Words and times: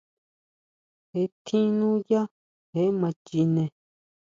Jee 1.11 1.29
tjín 1.45 1.67
núyá, 1.79 2.21
je 2.73 2.83
ma 2.99 3.09
chine. 3.25 3.63